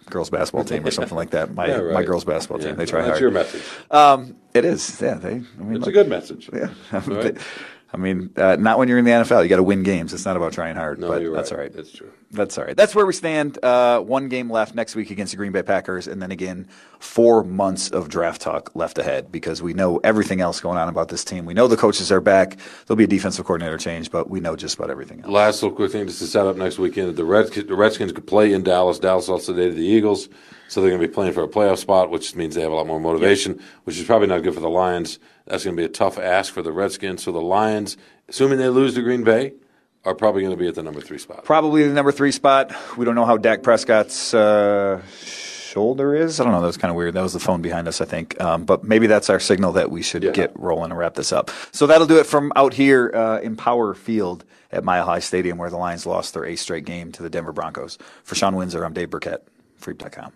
girls 0.08 0.28
basketball 0.30 0.64
team 0.64 0.84
or 0.86 0.90
something 0.90 1.16
like 1.16 1.30
that. 1.30 1.54
My 1.54 1.68
right. 1.80 1.94
my 1.94 2.02
girls 2.02 2.24
basketball 2.24 2.58
team. 2.58 2.76
They 2.76 2.86
try 2.86 3.00
That's 3.00 3.10
hard. 3.12 3.20
your 3.20 3.30
message. 3.30 3.62
Um, 3.90 4.36
it 4.54 4.64
is. 4.64 5.00
Yeah, 5.00 5.14
they. 5.14 5.28
I 5.30 5.62
mean, 5.62 5.76
It's 5.76 5.86
look, 5.86 5.88
a 5.88 5.92
good 5.92 6.08
message. 6.08 6.50
Yeah. 6.52 6.70
Right? 6.92 7.36
I 7.92 7.96
mean, 7.96 8.30
uh, 8.36 8.56
not 8.56 8.78
when 8.78 8.88
you're 8.88 8.98
in 8.98 9.04
the 9.04 9.10
NFL. 9.10 9.42
You 9.42 9.48
got 9.48 9.56
to 9.56 9.62
win 9.62 9.82
games. 9.82 10.14
It's 10.14 10.24
not 10.24 10.36
about 10.36 10.52
trying 10.52 10.76
hard. 10.76 11.00
No, 11.00 11.08
but 11.08 11.22
you're 11.22 11.34
that's 11.34 11.50
right. 11.50 11.58
all 11.58 11.62
right. 11.64 11.72
That's 11.72 11.90
true. 11.90 12.12
That's 12.30 12.56
all 12.56 12.64
right. 12.64 12.76
That's 12.76 12.94
where 12.94 13.04
we 13.04 13.12
stand. 13.12 13.58
Uh, 13.64 14.00
one 14.00 14.28
game 14.28 14.48
left 14.48 14.76
next 14.76 14.94
week 14.94 15.10
against 15.10 15.32
the 15.32 15.36
Green 15.36 15.50
Bay 15.50 15.62
Packers, 15.62 16.06
and 16.06 16.22
then 16.22 16.30
again, 16.30 16.68
four 17.00 17.42
months 17.42 17.90
of 17.90 18.08
draft 18.08 18.40
talk 18.40 18.70
left 18.76 18.98
ahead 18.98 19.32
because 19.32 19.60
we 19.60 19.74
know 19.74 19.98
everything 20.04 20.40
else 20.40 20.60
going 20.60 20.78
on 20.78 20.88
about 20.88 21.08
this 21.08 21.24
team. 21.24 21.44
We 21.46 21.54
know 21.54 21.66
the 21.66 21.76
coaches 21.76 22.12
are 22.12 22.20
back. 22.20 22.56
There'll 22.86 22.96
be 22.96 23.04
a 23.04 23.08
defensive 23.08 23.44
coordinator 23.44 23.78
change, 23.78 24.12
but 24.12 24.30
we 24.30 24.38
know 24.38 24.54
just 24.54 24.76
about 24.76 24.90
everything 24.90 25.22
else. 25.22 25.30
Last 25.30 25.62
little 25.62 25.74
quick 25.74 25.90
thing 25.90 26.06
just 26.06 26.20
to 26.20 26.26
set 26.26 26.46
up 26.46 26.56
next 26.56 26.78
weekend. 26.78 27.16
The 27.16 27.24
Redskins, 27.24 27.66
the 27.66 27.74
Redskins 27.74 28.12
could 28.12 28.26
play 28.26 28.52
in 28.52 28.62
Dallas. 28.62 29.00
Dallas 29.00 29.28
also 29.28 29.52
dated 29.52 29.74
the 29.74 29.86
Eagles, 29.86 30.28
so 30.68 30.80
they're 30.80 30.90
going 30.90 31.02
to 31.02 31.08
be 31.08 31.12
playing 31.12 31.32
for 31.32 31.42
a 31.42 31.48
playoff 31.48 31.78
spot, 31.78 32.10
which 32.10 32.36
means 32.36 32.54
they 32.54 32.60
have 32.60 32.70
a 32.70 32.76
lot 32.76 32.86
more 32.86 33.00
motivation, 33.00 33.60
which 33.82 33.98
is 33.98 34.04
probably 34.04 34.28
not 34.28 34.44
good 34.44 34.54
for 34.54 34.60
the 34.60 34.70
Lions. 34.70 35.18
That's 35.50 35.64
going 35.64 35.76
to 35.76 35.80
be 35.80 35.84
a 35.84 35.88
tough 35.90 36.18
ask 36.18 36.52
for 36.54 36.62
the 36.62 36.72
Redskins. 36.72 37.24
So 37.24 37.32
the 37.32 37.40
Lions, 37.40 37.96
assuming 38.28 38.58
they 38.58 38.68
lose 38.68 38.94
to 38.94 39.02
Green 39.02 39.24
Bay, 39.24 39.52
are 40.04 40.14
probably 40.14 40.42
going 40.42 40.52
to 40.54 40.56
be 40.56 40.68
at 40.68 40.74
the 40.76 40.82
number 40.82 41.00
three 41.00 41.18
spot. 41.18 41.44
Probably 41.44 41.86
the 41.86 41.92
number 41.92 42.12
three 42.12 42.32
spot. 42.32 42.72
We 42.96 43.04
don't 43.04 43.14
know 43.16 43.26
how 43.26 43.36
Dak 43.36 43.62
Prescott's 43.62 44.32
uh, 44.32 45.02
shoulder 45.24 46.14
is. 46.14 46.40
I 46.40 46.44
don't 46.44 46.52
know. 46.52 46.60
That 46.60 46.68
was 46.68 46.76
kind 46.76 46.90
of 46.90 46.96
weird. 46.96 47.14
That 47.14 47.22
was 47.22 47.32
the 47.32 47.40
phone 47.40 47.60
behind 47.62 47.88
us, 47.88 48.00
I 48.00 48.04
think. 48.04 48.40
Um, 48.40 48.64
but 48.64 48.84
maybe 48.84 49.06
that's 49.08 49.28
our 49.28 49.40
signal 49.40 49.72
that 49.72 49.90
we 49.90 50.02
should 50.02 50.22
Yeah. 50.22 50.30
get 50.30 50.52
rolling 50.58 50.90
and 50.90 50.98
wrap 50.98 51.14
this 51.14 51.32
up. 51.32 51.50
So 51.72 51.86
that'll 51.86 52.06
do 52.06 52.18
it 52.18 52.26
from 52.26 52.52
out 52.56 52.72
here 52.72 53.10
uh, 53.14 53.40
in 53.40 53.56
Power 53.56 53.92
Field 53.94 54.44
at 54.72 54.84
Mile 54.84 55.04
High 55.04 55.18
Stadium, 55.18 55.58
where 55.58 55.68
the 55.68 55.76
Lions 55.76 56.06
lost 56.06 56.32
their 56.34 56.44
eighth 56.44 56.60
straight 56.60 56.84
game 56.84 57.12
to 57.12 57.22
the 57.22 57.28
Denver 57.30 57.52
Broncos. 57.52 57.98
For 58.24 58.36
Shawn 58.36 58.54
Windsor, 58.56 58.84
I'm 58.84 58.92
Dave 58.94 59.10
Birkett, 59.10 59.46
Freep.com. 59.80 60.32